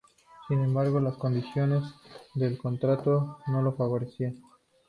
Sin 0.47 0.59
embargo, 0.63 0.99
las 0.99 1.15
condiciones 1.17 1.83
del 2.33 2.57
contrato 2.57 3.37
no 3.45 3.61
le 3.61 3.71
favorecían. 3.73 4.41